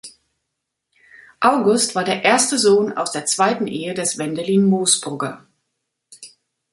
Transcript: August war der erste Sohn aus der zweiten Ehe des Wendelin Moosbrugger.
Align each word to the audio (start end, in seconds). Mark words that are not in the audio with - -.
August 1.41 1.93
war 1.93 2.03
der 2.03 2.23
erste 2.23 2.57
Sohn 2.57 2.91
aus 2.93 3.11
der 3.11 3.27
zweiten 3.27 3.67
Ehe 3.67 3.93
des 3.93 4.17
Wendelin 4.17 4.65
Moosbrugger. 4.65 5.45